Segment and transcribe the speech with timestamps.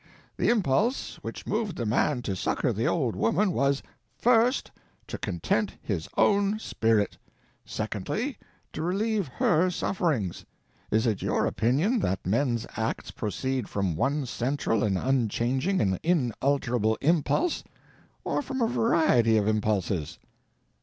[0.35, 6.57] The impulse which moved the man to succor the old woman was—first—to content his own
[6.57, 7.17] spirit;
[7.65, 8.39] secondly
[8.73, 10.43] to relieve her sufferings.
[10.89, 16.97] Is it your opinion that men's acts proceed from one central and unchanging and inalterable
[17.01, 17.63] impulse,
[18.23, 20.17] or from a variety of impulses?